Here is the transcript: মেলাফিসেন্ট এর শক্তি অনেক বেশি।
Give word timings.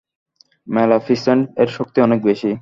মেলাফিসেন্ট 0.67 1.43
এর 1.61 1.69
শক্তি 1.77 1.97
অনেক 2.01 2.19
বেশি। 2.23 2.51